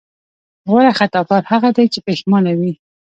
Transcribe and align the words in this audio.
غوره 0.69 0.91
خطاکار 0.99 1.41
هغه 1.51 1.69
دی 1.75 1.85
چې 1.93 1.99
پښېمانه 2.05 2.51
وي. 2.59 2.71